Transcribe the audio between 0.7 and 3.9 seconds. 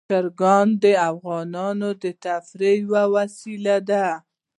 د افغانانو د تفریح یوه وسیله